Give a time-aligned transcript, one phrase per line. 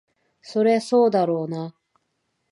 [0.41, 1.75] そりゃそうだろうな。